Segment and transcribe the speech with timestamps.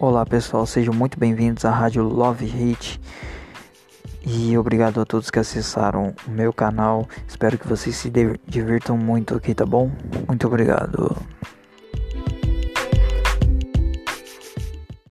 [0.00, 3.00] Olá pessoal, sejam muito bem-vindos à Rádio Love Hit
[4.24, 7.08] e obrigado a todos que acessaram o meu canal.
[7.26, 8.08] Espero que vocês se
[8.46, 9.90] divirtam muito aqui, tá bom?
[10.28, 11.16] Muito obrigado.